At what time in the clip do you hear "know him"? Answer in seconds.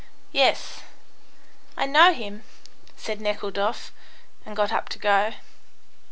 1.85-2.41